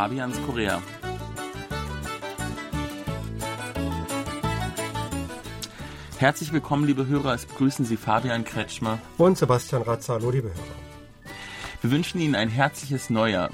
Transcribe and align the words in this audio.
Fabians 0.00 0.40
Korea. 0.46 0.80
Herzlich 6.16 6.54
willkommen, 6.54 6.86
liebe 6.86 7.06
Hörer. 7.06 7.34
Es 7.34 7.44
begrüßen 7.44 7.84
Sie 7.84 7.98
Fabian 7.98 8.44
Kretschmer 8.44 8.98
und 9.18 9.36
Sebastian 9.36 9.82
Ratzer. 9.82 10.14
Hallo, 10.14 10.30
liebe 10.30 10.48
Hörer. 10.48 11.34
Wir 11.82 11.90
wünschen 11.90 12.18
Ihnen 12.18 12.34
ein 12.34 12.48
herzliches 12.48 13.10
Neujahr. 13.10 13.50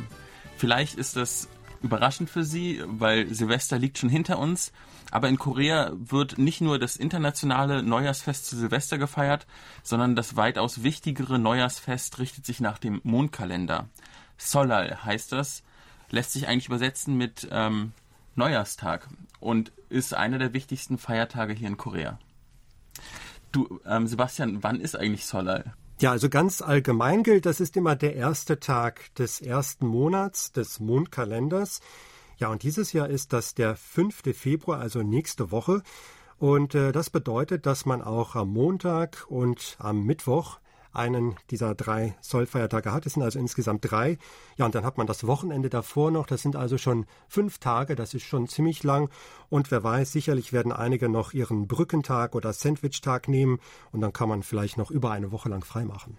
Vielleicht 0.57 0.95
ist 0.95 1.17
das 1.17 1.49
überraschend 1.83 2.31
für 2.31 2.45
Sie, 2.45 2.81
weil 2.87 3.35
Silvester 3.35 3.81
liegt 3.81 3.99
schon 3.99 4.09
hinter 4.09 4.39
uns. 4.39 4.71
Aber 5.11 5.29
in 5.29 5.39
Korea 5.39 5.91
wird 5.97 6.39
nicht 6.39 6.61
nur 6.61 6.79
das 6.79 6.95
internationale 6.95 7.83
Neujahrsfest 7.83 8.47
zu 8.47 8.57
Silvester 8.57 8.99
gefeiert, 8.99 9.49
sondern 9.83 10.15
das 10.15 10.37
weitaus 10.37 10.85
wichtigere 10.85 11.41
Neujahrsfest 11.41 12.21
richtet 12.21 12.47
sich 12.47 12.61
nach 12.61 12.79
dem 12.79 13.01
Mondkalender. 13.03 13.89
Solal 14.39 15.05
heißt 15.05 15.33
das, 15.33 15.65
lässt 16.11 16.33
sich 16.33 16.49
eigentlich 16.49 16.67
übersetzen 16.67 17.17
mit 17.17 17.49
ähm, 17.51 17.93
Neujahrstag 18.35 19.09
und 19.41 19.73
ist 19.89 20.15
einer 20.15 20.39
der 20.39 20.53
wichtigsten 20.53 20.99
Feiertage 20.99 21.53
hier 21.53 21.69
in 21.69 21.77
Korea. 21.77 22.19
Du, 23.53 23.81
ähm, 23.87 24.07
Sebastian, 24.07 24.63
wann 24.63 24.81
ist 24.81 24.97
eigentlich 24.97 25.25
Solal? 25.25 25.75
Ja, 25.99 26.11
also 26.11 26.29
ganz 26.29 26.61
allgemein 26.61 27.23
gilt, 27.23 27.47
das 27.47 27.61
ist 27.61 27.77
immer 27.77 27.97
der 27.97 28.17
erste 28.17 28.61
Tag 28.61 29.15
des 29.15 29.41
ersten 29.41 29.87
Monats 29.87 30.53
des 30.53 30.79
Mondkalenders. 30.79 31.81
Ja, 32.37 32.49
und 32.49 32.63
dieses 32.63 32.93
Jahr 32.93 33.09
ist 33.09 33.33
das 33.33 33.55
der 33.55 33.77
5. 33.77 34.23
Februar, 34.35 34.79
also 34.79 35.03
nächste 35.03 35.51
Woche. 35.51 35.83
Und 36.39 36.75
äh, 36.75 36.93
das 36.93 37.09
bedeutet, 37.09 37.65
dass 37.65 37.87
man 37.87 38.03
auch 38.03 38.35
am 38.35 38.53
Montag 38.53 39.25
und 39.31 39.77
am 39.79 40.05
Mittwoch 40.05 40.59
einen 40.97 41.37
dieser 41.51 41.75
drei 41.75 42.17
Sollfeiertage 42.21 42.93
hat. 42.93 43.07
Es 43.07 43.15
sind 43.15 43.23
also 43.23 43.39
insgesamt 43.39 43.91
drei. 43.91 44.19
Ja, 44.57 44.67
und 44.67 44.75
dann 44.75 44.85
hat 44.85 44.99
man 44.99 45.07
das 45.07 45.27
Wochenende 45.27 45.71
davor 45.71 46.11
noch. 46.11 46.27
Das 46.27 46.43
sind 46.43 46.57
also 46.57 46.79
schon 46.79 47.07
fünf 47.29 47.59
Tage. 47.59 47.95
Das 47.95 48.15
ist 48.15 48.25
schon 48.25 48.49
ziemlich 48.49 48.83
lang. 48.83 49.11
Und 49.49 49.71
wer 49.71 49.85
weiß, 49.85 50.13
sicherlich 50.13 50.53
werden 50.53 50.73
einige 50.73 51.09
noch 51.09 51.33
ihren 51.33 51.67
Brückentag 51.67 52.35
oder 52.35 52.53
Sandwichtag 52.53 53.29
nehmen. 53.29 53.59
Und 53.93 54.01
dann 54.01 54.13
kann 54.13 54.29
man 54.29 54.43
vielleicht 54.43 54.79
noch 54.79 54.91
über 54.91 55.11
eine 55.11 55.33
Woche 55.33 55.49
lang 55.49 55.65
frei 55.65 55.85
machen. 55.85 56.19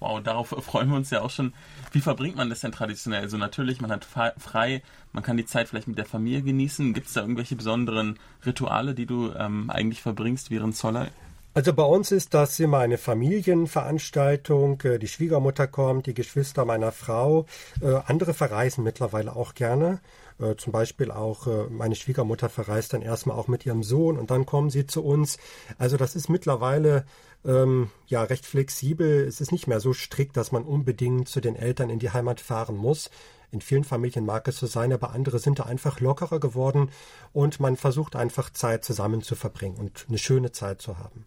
Wow, 0.00 0.22
darauf 0.22 0.48
freuen 0.48 0.90
wir 0.90 0.96
uns 0.96 1.10
ja 1.10 1.22
auch 1.22 1.30
schon. 1.30 1.52
Wie 1.90 2.00
verbringt 2.00 2.36
man 2.36 2.50
das 2.50 2.60
denn 2.60 2.70
traditionell? 2.70 3.22
Also 3.22 3.36
natürlich, 3.36 3.80
man 3.80 3.90
hat 3.90 4.04
frei, 4.04 4.82
man 5.12 5.24
kann 5.24 5.36
die 5.36 5.44
Zeit 5.44 5.68
vielleicht 5.68 5.88
mit 5.88 5.98
der 5.98 6.04
Familie 6.04 6.42
genießen. 6.42 6.94
Gibt 6.94 7.08
es 7.08 7.14
da 7.14 7.22
irgendwelche 7.22 7.56
besonderen 7.56 8.18
Rituale, 8.46 8.94
die 8.94 9.06
du 9.06 9.32
ähm, 9.32 9.70
eigentlich 9.70 10.00
verbringst 10.00 10.50
während 10.50 10.76
Zollei? 10.76 11.10
Also 11.54 11.72
bei 11.72 11.82
uns 11.82 12.12
ist 12.12 12.34
das 12.34 12.60
immer 12.60 12.78
eine 12.78 12.98
Familienveranstaltung. 12.98 14.80
Äh, 14.82 14.98
die 14.98 15.08
Schwiegermutter 15.08 15.66
kommt, 15.66 16.06
die 16.06 16.14
Geschwister 16.14 16.64
meiner 16.64 16.92
Frau. 16.92 17.46
Äh, 17.80 17.94
andere 18.06 18.34
verreisen 18.34 18.84
mittlerweile 18.84 19.34
auch 19.34 19.54
gerne. 19.54 20.00
Äh, 20.38 20.54
zum 20.56 20.72
Beispiel 20.72 21.10
auch 21.10 21.48
meine 21.70 21.96
Schwiegermutter 21.96 22.48
verreist 22.48 22.92
dann 22.92 23.02
erstmal 23.02 23.36
auch 23.36 23.48
mit 23.48 23.66
ihrem 23.66 23.82
Sohn 23.82 24.18
und 24.18 24.30
dann 24.30 24.46
kommen 24.46 24.70
sie 24.70 24.86
zu 24.86 25.04
uns. 25.04 25.38
Also 25.78 25.96
das 25.96 26.14
ist 26.14 26.28
mittlerweile 26.28 27.06
ähm, 27.44 27.90
ja 28.06 28.22
recht 28.22 28.46
flexibel. 28.46 29.26
Es 29.26 29.40
ist 29.40 29.50
nicht 29.50 29.66
mehr 29.66 29.80
so 29.80 29.92
strikt, 29.92 30.36
dass 30.36 30.52
man 30.52 30.62
unbedingt 30.62 31.28
zu 31.28 31.40
den 31.40 31.56
Eltern 31.56 31.90
in 31.90 31.98
die 31.98 32.10
Heimat 32.10 32.40
fahren 32.40 32.76
muss. 32.76 33.10
In 33.50 33.62
vielen 33.62 33.84
Familien 33.84 34.26
mag 34.26 34.46
es 34.46 34.58
so 34.58 34.66
sein, 34.66 34.92
aber 34.92 35.10
andere 35.10 35.38
sind 35.38 35.58
da 35.58 35.64
einfach 35.64 36.00
lockerer 36.00 36.38
geworden 36.38 36.90
und 37.32 37.58
man 37.58 37.76
versucht 37.76 38.14
einfach 38.14 38.50
Zeit 38.50 38.84
zusammen 38.84 39.22
zu 39.22 39.34
verbringen 39.34 39.76
und 39.76 40.04
eine 40.08 40.18
schöne 40.18 40.52
Zeit 40.52 40.82
zu 40.82 40.98
haben. 40.98 41.26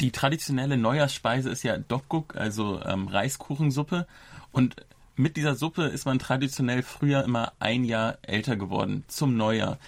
Die 0.00 0.12
traditionelle 0.12 0.76
Neujahrsspeise 0.76 1.50
ist 1.50 1.62
ja 1.62 1.78
Dokguk, 1.78 2.36
also 2.36 2.82
ähm, 2.82 3.08
Reiskuchensuppe. 3.08 4.06
Und 4.52 4.76
mit 5.16 5.36
dieser 5.36 5.54
Suppe 5.54 5.84
ist 5.84 6.06
man 6.06 6.18
traditionell 6.18 6.82
früher 6.82 7.24
immer 7.24 7.52
ein 7.60 7.84
Jahr 7.84 8.18
älter 8.22 8.56
geworden, 8.56 9.04
zum 9.08 9.36
Neujahr. 9.36 9.78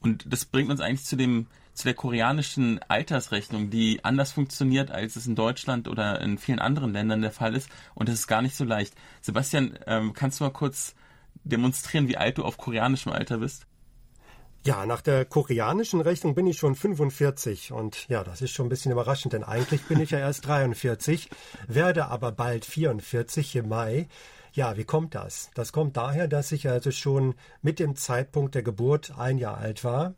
Und 0.00 0.24
das 0.32 0.44
bringt 0.44 0.70
uns 0.70 0.80
eigentlich 0.80 1.04
zu 1.04 1.16
dem 1.16 1.46
zu 1.76 1.84
der 1.84 1.94
koreanischen 1.94 2.80
Altersrechnung, 2.88 3.68
die 3.68 4.02
anders 4.02 4.32
funktioniert, 4.32 4.90
als 4.90 5.14
es 5.14 5.26
in 5.26 5.34
Deutschland 5.34 5.88
oder 5.88 6.22
in 6.22 6.38
vielen 6.38 6.58
anderen 6.58 6.94
Ländern 6.94 7.20
der 7.20 7.32
Fall 7.32 7.54
ist. 7.54 7.68
Und 7.94 8.08
das 8.08 8.14
ist 8.14 8.26
gar 8.26 8.40
nicht 8.40 8.56
so 8.56 8.64
leicht. 8.64 8.94
Sebastian, 9.20 9.78
ähm, 9.86 10.14
kannst 10.14 10.40
du 10.40 10.44
mal 10.44 10.50
kurz 10.50 10.94
demonstrieren, 11.44 12.08
wie 12.08 12.16
alt 12.16 12.38
du 12.38 12.44
auf 12.44 12.56
koreanischem 12.56 13.12
Alter 13.12 13.38
bist? 13.38 13.66
Ja, 14.66 14.84
nach 14.84 15.00
der 15.00 15.24
koreanischen 15.24 16.00
Rechnung 16.00 16.34
bin 16.34 16.48
ich 16.48 16.58
schon 16.58 16.74
45 16.74 17.70
und 17.70 18.08
ja, 18.08 18.24
das 18.24 18.42
ist 18.42 18.50
schon 18.50 18.66
ein 18.66 18.68
bisschen 18.68 18.90
überraschend, 18.90 19.32
denn 19.32 19.44
eigentlich 19.44 19.82
bin 19.84 20.00
ich 20.00 20.10
ja 20.10 20.18
erst 20.18 20.44
43, 20.48 21.30
werde 21.68 22.08
aber 22.08 22.32
bald 22.32 22.64
44 22.64 23.54
im 23.54 23.68
Mai. 23.68 24.08
Ja, 24.56 24.78
wie 24.78 24.84
kommt 24.84 25.14
das? 25.14 25.50
Das 25.54 25.70
kommt 25.70 25.98
daher, 25.98 26.28
dass 26.28 26.50
ich 26.50 26.66
also 26.66 26.90
schon 26.90 27.34
mit 27.60 27.78
dem 27.78 27.94
Zeitpunkt 27.94 28.54
der 28.54 28.62
Geburt 28.62 29.12
ein 29.18 29.36
Jahr 29.36 29.58
alt 29.58 29.84
war 29.84 30.14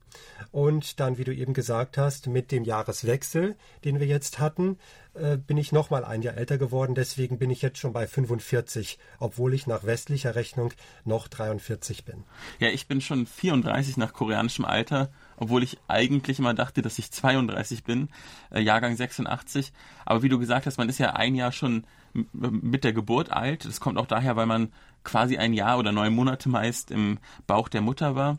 und 0.53 1.01
dann, 1.01 1.19
wie 1.19 1.25
du 1.25 1.35
eben 1.35 1.55
gesagt 1.55 1.99
hast, 1.99 2.29
mit 2.29 2.53
dem 2.53 2.63
Jahreswechsel, 2.63 3.57
den 3.85 3.99
wir 3.99 4.07
jetzt 4.07 4.39
hatten, 4.39 4.79
äh, 5.15 5.37
bin 5.37 5.57
ich 5.57 5.73
nochmal 5.73 6.05
ein 6.05 6.23
Jahr 6.23 6.37
älter 6.37 6.57
geworden. 6.57 6.95
Deswegen 6.95 7.39
bin 7.39 7.51
ich 7.51 7.63
jetzt 7.63 7.79
schon 7.79 7.93
bei 7.93 8.07
45, 8.07 9.01
obwohl 9.19 9.55
ich 9.55 9.67
nach 9.67 9.83
westlicher 9.83 10.37
Rechnung 10.37 10.73
noch 11.05 11.27
43 11.27 12.05
bin. 12.05 12.23
Ja, 12.61 12.69
ich 12.69 12.87
bin 12.87 13.01
schon 13.01 13.27
34 13.27 13.97
nach 13.97 14.13
koreanischem 14.13 14.65
Alter 14.65 15.11
obwohl 15.39 15.63
ich 15.63 15.79
eigentlich 15.89 16.39
immer 16.39 16.55
dachte, 16.55 16.83
dass 16.83 16.99
ich 16.99 17.11
32 17.11 17.85
bin, 17.85 18.09
äh, 18.51 18.61
Jahrgang 18.61 18.97
86. 18.97 19.73
Aber 20.05 20.23
wie 20.23 20.29
du 20.29 20.39
gesagt 20.39 20.67
hast, 20.67 20.79
man 20.79 20.89
ist 20.89 20.99
ja 20.99 21.15
ein 21.15 21.35
Jahr 21.35 21.53
schon 21.53 21.85
mit 22.33 22.85
der 22.85 22.93
Geburt 22.93 23.31
alt. 23.31 23.65
Das 23.65 23.81
kommt 23.81 23.99
auch 23.99 24.07
daher, 24.07 24.37
weil 24.37 24.47
man 24.47 24.73
quasi 25.05 25.39
ein 25.39 25.53
Jahr 25.53 25.79
oder 25.79 25.93
neun 25.93 26.15
Monate 26.15 26.49
meist 26.49 26.91
im 26.91 27.19
Bauch 27.47 27.69
der 27.69 27.83
Mutter 27.83 28.17
war 28.17 28.39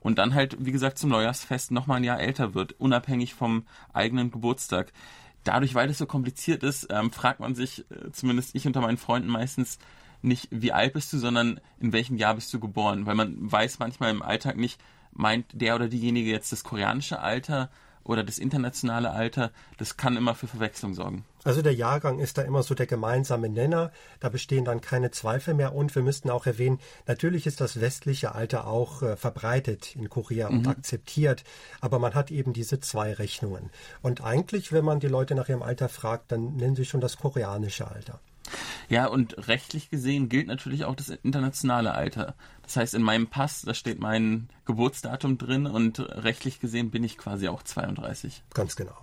und 0.00 0.18
dann 0.18 0.34
halt, 0.34 0.56
wie 0.58 0.72
gesagt, 0.72 0.98
zum 0.98 1.10
Neujahrsfest 1.10 1.70
nochmal 1.70 1.98
ein 1.98 2.04
Jahr 2.04 2.20
älter 2.20 2.54
wird, 2.54 2.72
unabhängig 2.80 3.34
vom 3.34 3.64
eigenen 3.92 4.30
Geburtstag. 4.30 4.92
Dadurch, 5.44 5.74
weil 5.74 5.88
es 5.88 5.98
so 5.98 6.06
kompliziert 6.06 6.62
ist, 6.62 6.88
ähm, 6.90 7.12
fragt 7.12 7.40
man 7.40 7.54
sich, 7.54 7.84
äh, 7.90 8.10
zumindest 8.12 8.54
ich 8.54 8.66
unter 8.66 8.80
meinen 8.80 8.98
Freunden 8.98 9.28
meistens, 9.28 9.78
nicht, 10.22 10.48
wie 10.50 10.72
alt 10.72 10.92
bist 10.92 11.12
du, 11.12 11.18
sondern 11.18 11.60
in 11.78 11.92
welchem 11.92 12.18
Jahr 12.18 12.34
bist 12.34 12.52
du 12.52 12.60
geboren. 12.60 13.06
Weil 13.06 13.14
man 13.14 13.36
weiß 13.50 13.78
manchmal 13.78 14.10
im 14.10 14.20
Alltag 14.20 14.56
nicht, 14.56 14.78
meint 15.12 15.46
der 15.52 15.74
oder 15.74 15.88
diejenige 15.88 16.30
jetzt 16.30 16.52
das 16.52 16.64
koreanische 16.64 17.20
Alter 17.20 17.70
oder 18.04 18.24
das 18.24 18.38
internationale 18.38 19.10
Alter, 19.10 19.50
das 19.76 19.96
kann 19.96 20.16
immer 20.16 20.34
für 20.34 20.46
Verwechslung 20.46 20.94
sorgen. 20.94 21.24
Also 21.44 21.62
der 21.62 21.74
Jahrgang 21.74 22.18
ist 22.18 22.38
da 22.38 22.42
immer 22.42 22.62
so 22.62 22.74
der 22.74 22.86
gemeinsame 22.86 23.48
Nenner, 23.48 23.92
da 24.20 24.28
bestehen 24.28 24.64
dann 24.64 24.80
keine 24.80 25.10
Zweifel 25.10 25.54
mehr 25.54 25.74
und 25.74 25.94
wir 25.94 26.02
müssten 26.02 26.30
auch 26.30 26.46
erwähnen, 26.46 26.80
natürlich 27.06 27.46
ist 27.46 27.60
das 27.60 27.80
westliche 27.80 28.34
Alter 28.34 28.66
auch 28.66 29.02
äh, 29.02 29.16
verbreitet 29.16 29.96
in 29.96 30.08
Korea 30.08 30.50
mhm. 30.50 30.58
und 30.58 30.66
akzeptiert, 30.68 31.44
aber 31.80 31.98
man 31.98 32.14
hat 32.14 32.30
eben 32.30 32.52
diese 32.52 32.80
zwei 32.80 33.12
Rechnungen. 33.12 33.70
Und 34.02 34.22
eigentlich, 34.22 34.72
wenn 34.72 34.84
man 34.84 35.00
die 35.00 35.08
Leute 35.08 35.34
nach 35.34 35.48
ihrem 35.48 35.62
Alter 35.62 35.88
fragt, 35.88 36.32
dann 36.32 36.56
nennen 36.56 36.76
sie 36.76 36.84
schon 36.84 37.00
das 37.00 37.16
koreanische 37.16 37.88
Alter. 37.88 38.20
Ja, 38.90 39.06
und 39.06 39.46
rechtlich 39.46 39.88
gesehen 39.88 40.28
gilt 40.28 40.48
natürlich 40.48 40.84
auch 40.84 40.96
das 40.96 41.10
internationale 41.10 41.94
Alter. 41.94 42.34
Das 42.62 42.76
heißt, 42.76 42.94
in 42.94 43.02
meinem 43.02 43.28
Pass, 43.28 43.62
da 43.62 43.72
steht 43.72 44.00
mein 44.00 44.48
Geburtsdatum 44.64 45.38
drin 45.38 45.66
und 45.66 46.00
rechtlich 46.00 46.58
gesehen 46.58 46.90
bin 46.90 47.04
ich 47.04 47.16
quasi 47.16 47.46
auch 47.46 47.62
32. 47.62 48.42
Ganz 48.52 48.74
genau. 48.74 48.96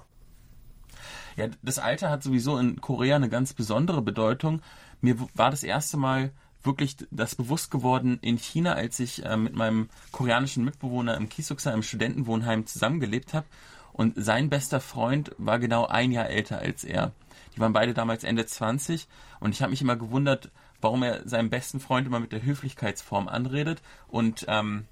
Ja, 1.37 1.47
das 1.61 1.79
Alter 1.79 2.09
hat 2.09 2.21
sowieso 2.21 2.57
in 2.57 2.81
Korea 2.81 3.15
eine 3.15 3.29
ganz 3.29 3.53
besondere 3.53 4.01
Bedeutung. 4.01 4.61
Mir 4.99 5.15
war 5.35 5.51
das 5.51 5.63
erste 5.63 5.95
Mal 5.95 6.31
wirklich 6.63 6.97
das 7.09 7.35
bewusst 7.35 7.71
geworden 7.71 8.19
in 8.21 8.37
China, 8.37 8.73
als 8.73 8.99
ich 8.99 9.23
äh, 9.23 9.37
mit 9.37 9.55
meinem 9.55 9.87
koreanischen 10.11 10.65
Mitbewohner 10.65 11.15
im 11.15 11.29
Kisuksa 11.29 11.71
im 11.71 11.83
Studentenwohnheim 11.83 12.65
zusammengelebt 12.65 13.33
habe. 13.33 13.45
Und 13.93 14.15
sein 14.17 14.49
bester 14.49 14.81
Freund 14.81 15.33
war 15.37 15.59
genau 15.59 15.85
ein 15.85 16.11
Jahr 16.11 16.29
älter 16.29 16.59
als 16.59 16.83
er. 16.83 17.13
Die 17.57 17.61
waren 17.61 17.73
beide 17.73 17.95
damals 17.95 18.23
Ende 18.23 18.45
20 18.45 19.07
und 19.39 19.51
ich 19.51 19.63
habe 19.63 19.71
mich 19.71 19.81
immer 19.81 19.95
gewundert, 19.95 20.51
warum 20.79 21.01
er 21.01 21.27
seinem 21.27 21.49
besten 21.49 21.79
Freund 21.79 22.05
immer 22.05 22.19
mit 22.19 22.31
der 22.31 22.43
Höflichkeitsform 22.43 23.27
anredet 23.27 23.81
und 24.07 24.45
ähm, 24.47 24.85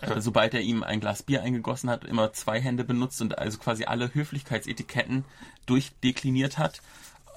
äh, 0.00 0.20
sobald 0.20 0.54
er 0.54 0.60
ihm 0.60 0.84
ein 0.84 1.00
Glas 1.00 1.24
Bier 1.24 1.42
eingegossen 1.42 1.90
hat, 1.90 2.04
immer 2.04 2.32
zwei 2.32 2.60
Hände 2.60 2.84
benutzt 2.84 3.20
und 3.20 3.38
also 3.38 3.58
quasi 3.58 3.84
alle 3.84 4.14
Höflichkeitsetiketten 4.14 5.24
durchdekliniert 5.66 6.56
hat, 6.56 6.82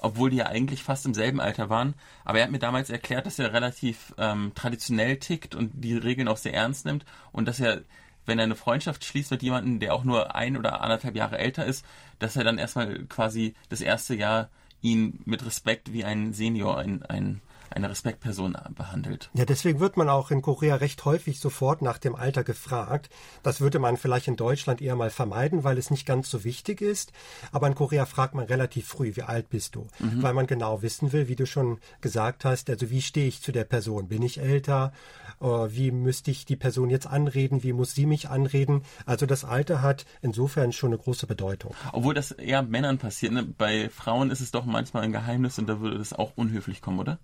obwohl 0.00 0.30
die 0.30 0.36
ja 0.36 0.46
eigentlich 0.46 0.84
fast 0.84 1.06
im 1.06 1.14
selben 1.14 1.40
Alter 1.40 1.68
waren. 1.68 1.94
Aber 2.24 2.38
er 2.38 2.44
hat 2.44 2.52
mir 2.52 2.60
damals 2.60 2.88
erklärt, 2.88 3.26
dass 3.26 3.40
er 3.40 3.52
relativ 3.52 4.14
ähm, 4.16 4.52
traditionell 4.54 5.16
tickt 5.16 5.56
und 5.56 5.72
die 5.74 5.96
Regeln 5.96 6.28
auch 6.28 6.36
sehr 6.36 6.54
ernst 6.54 6.86
nimmt 6.86 7.04
und 7.32 7.46
dass 7.48 7.58
er 7.58 7.82
wenn 8.26 8.38
er 8.38 8.44
eine 8.44 8.56
Freundschaft 8.56 9.04
schließt 9.04 9.30
mit 9.30 9.42
jemandem, 9.42 9.80
der 9.80 9.94
auch 9.94 10.04
nur 10.04 10.34
ein 10.34 10.56
oder 10.56 10.82
anderthalb 10.82 11.16
Jahre 11.16 11.38
älter 11.38 11.64
ist, 11.64 11.84
dass 12.18 12.36
er 12.36 12.44
dann 12.44 12.58
erstmal 12.58 13.04
quasi 13.06 13.54
das 13.68 13.80
erste 13.80 14.14
Jahr 14.14 14.48
ihn 14.82 15.20
mit 15.24 15.44
Respekt 15.44 15.92
wie 15.92 16.04
ein 16.04 16.32
Senior 16.32 16.78
ein, 16.78 17.02
ein, 17.02 17.40
eine 17.70 17.88
Respektperson 17.88 18.56
behandelt. 18.74 19.30
Ja, 19.34 19.44
deswegen 19.44 19.80
wird 19.80 19.96
man 19.96 20.08
auch 20.08 20.30
in 20.30 20.42
Korea 20.42 20.76
recht 20.76 21.04
häufig 21.04 21.38
sofort 21.38 21.82
nach 21.82 21.98
dem 21.98 22.14
Alter 22.14 22.44
gefragt. 22.44 23.10
Das 23.42 23.60
würde 23.60 23.78
man 23.78 23.96
vielleicht 23.96 24.28
in 24.28 24.36
Deutschland 24.36 24.82
eher 24.82 24.96
mal 24.96 25.10
vermeiden, 25.10 25.64
weil 25.64 25.78
es 25.78 25.90
nicht 25.90 26.06
ganz 26.06 26.30
so 26.30 26.44
wichtig 26.44 26.80
ist. 26.80 27.12
Aber 27.52 27.66
in 27.68 27.74
Korea 27.74 28.06
fragt 28.06 28.34
man 28.34 28.44
relativ 28.44 28.88
früh, 28.88 29.14
wie 29.14 29.22
alt 29.22 29.50
bist 29.50 29.76
du? 29.76 29.86
Mhm. 30.00 30.22
Weil 30.22 30.34
man 30.34 30.46
genau 30.46 30.82
wissen 30.82 31.12
will, 31.12 31.28
wie 31.28 31.36
du 31.36 31.46
schon 31.46 31.78
gesagt 32.00 32.44
hast, 32.44 32.68
also 32.70 32.90
wie 32.90 33.02
stehe 33.02 33.28
ich 33.28 33.40
zu 33.40 33.52
der 33.52 33.64
Person? 33.64 34.08
Bin 34.08 34.22
ich 34.22 34.40
älter? 34.40 34.92
Äh, 35.40 35.46
wie 35.46 35.90
müsste 35.90 36.30
ich 36.30 36.44
die 36.44 36.56
Person 36.56 36.90
jetzt 36.90 37.06
anreden? 37.06 37.62
Wie 37.62 37.72
muss 37.72 37.94
sie 37.94 38.06
mich 38.06 38.28
anreden? 38.28 38.82
Also 39.06 39.26
das 39.26 39.44
Alter 39.44 39.82
hat 39.82 40.06
insofern 40.22 40.72
schon 40.72 40.90
eine 40.90 40.98
große 40.98 41.26
Bedeutung. 41.26 41.74
Obwohl 41.92 42.14
das 42.14 42.32
eher 42.32 42.62
Männern 42.62 42.98
passiert. 42.98 43.32
Ne? 43.32 43.44
Bei 43.44 43.88
Frauen 43.88 44.30
ist 44.30 44.40
es 44.40 44.50
doch 44.50 44.64
manchmal 44.64 45.04
ein 45.04 45.12
Geheimnis 45.12 45.58
und 45.58 45.68
da 45.68 45.80
würde 45.80 45.98
das 45.98 46.12
auch 46.12 46.32
unhöflich 46.36 46.82
kommen, 46.82 46.98
oder? 46.98 47.18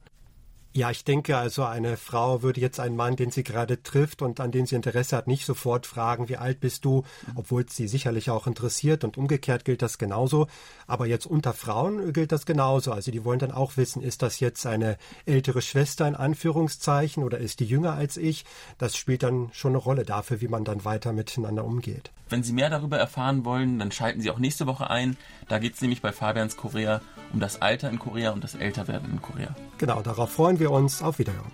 Ja, 0.76 0.90
ich 0.90 1.04
denke 1.04 1.38
also, 1.38 1.64
eine 1.64 1.96
Frau 1.96 2.42
würde 2.42 2.60
jetzt 2.60 2.80
einen 2.80 2.96
Mann, 2.96 3.16
den 3.16 3.30
sie 3.30 3.44
gerade 3.44 3.82
trifft 3.82 4.20
und 4.20 4.40
an 4.40 4.50
den 4.50 4.66
sie 4.66 4.76
Interesse 4.76 5.16
hat, 5.16 5.26
nicht 5.26 5.46
sofort 5.46 5.86
fragen, 5.86 6.28
wie 6.28 6.36
alt 6.36 6.60
bist 6.60 6.84
du, 6.84 7.02
obwohl 7.34 7.62
es 7.62 7.74
sie 7.74 7.88
sicherlich 7.88 8.28
auch 8.28 8.46
interessiert 8.46 9.02
und 9.02 9.16
umgekehrt 9.16 9.64
gilt 9.64 9.80
das 9.80 9.96
genauso. 9.96 10.48
Aber 10.86 11.06
jetzt 11.06 11.24
unter 11.24 11.54
Frauen 11.54 12.12
gilt 12.12 12.30
das 12.30 12.44
genauso. 12.44 12.92
Also 12.92 13.10
die 13.10 13.24
wollen 13.24 13.38
dann 13.38 13.52
auch 13.52 13.78
wissen, 13.78 14.02
ist 14.02 14.20
das 14.20 14.38
jetzt 14.38 14.66
eine 14.66 14.98
ältere 15.24 15.62
Schwester 15.62 16.06
in 16.06 16.14
Anführungszeichen 16.14 17.24
oder 17.24 17.38
ist 17.38 17.60
die 17.60 17.64
jünger 17.64 17.94
als 17.94 18.18
ich? 18.18 18.44
Das 18.76 18.98
spielt 18.98 19.22
dann 19.22 19.48
schon 19.54 19.70
eine 19.70 19.78
Rolle 19.78 20.04
dafür, 20.04 20.42
wie 20.42 20.48
man 20.48 20.64
dann 20.64 20.84
weiter 20.84 21.14
miteinander 21.14 21.64
umgeht. 21.64 22.12
Wenn 22.28 22.42
Sie 22.42 22.52
mehr 22.52 22.68
darüber 22.68 22.98
erfahren 22.98 23.46
wollen, 23.46 23.78
dann 23.78 23.92
schalten 23.92 24.20
Sie 24.20 24.30
auch 24.30 24.38
nächste 24.38 24.66
Woche 24.66 24.90
ein. 24.90 25.16
Da 25.48 25.58
geht 25.58 25.74
es 25.74 25.80
nämlich 25.80 26.02
bei 26.02 26.12
Fabians 26.12 26.56
Korea 26.56 27.00
um 27.32 27.40
das 27.40 27.62
Alter 27.62 27.88
in 27.88 27.98
Korea 27.98 28.32
und 28.32 28.42
das 28.42 28.54
Älterwerden 28.54 29.10
in 29.10 29.22
Korea. 29.22 29.54
Genau, 29.78 30.02
darauf 30.02 30.32
freuen 30.32 30.58
wir 30.66 30.72
uns. 30.72 31.02
Auf 31.02 31.18
Wiederhören. 31.18 31.52